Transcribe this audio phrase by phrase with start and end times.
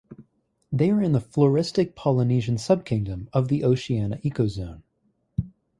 [0.71, 4.81] They are in the floristic Polynesian subkingdom of the Oceania ecozone.